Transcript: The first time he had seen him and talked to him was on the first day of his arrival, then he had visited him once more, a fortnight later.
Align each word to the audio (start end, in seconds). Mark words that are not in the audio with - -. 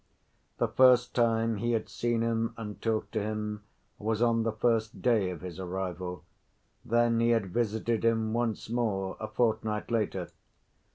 The 0.57 0.67
first 0.67 1.13
time 1.13 1.57
he 1.57 1.73
had 1.73 1.87
seen 1.87 2.23
him 2.23 2.55
and 2.57 2.81
talked 2.81 3.11
to 3.11 3.21
him 3.21 3.61
was 3.99 4.19
on 4.19 4.41
the 4.41 4.51
first 4.51 5.03
day 5.03 5.29
of 5.29 5.41
his 5.41 5.59
arrival, 5.59 6.23
then 6.83 7.19
he 7.19 7.29
had 7.29 7.51
visited 7.53 8.03
him 8.03 8.33
once 8.33 8.67
more, 8.67 9.15
a 9.19 9.27
fortnight 9.27 9.91
later. 9.91 10.29